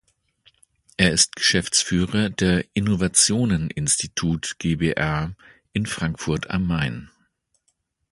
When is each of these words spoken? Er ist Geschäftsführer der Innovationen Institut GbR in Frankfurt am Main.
Er 0.97 1.11
ist 1.11 1.35
Geschäftsführer 1.35 2.31
der 2.31 2.65
Innovationen 2.73 3.69
Institut 3.69 4.55
GbR 4.57 5.35
in 5.73 5.85
Frankfurt 5.85 6.49
am 6.49 6.65
Main. 6.65 7.11